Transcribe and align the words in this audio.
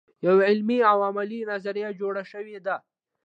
یوه 0.25 0.43
علمي 0.49 0.79
او 0.91 0.97
عملي 1.09 1.41
نظریه 1.51 1.89
جوړه 1.99 2.23
شوې 2.31 2.57
ده. 2.65 2.75